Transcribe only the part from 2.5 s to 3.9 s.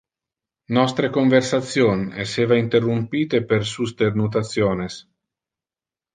interrumpite per su